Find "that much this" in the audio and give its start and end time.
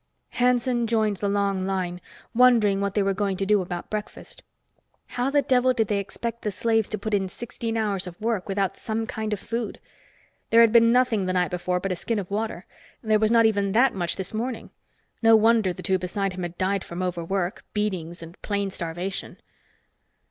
13.73-14.33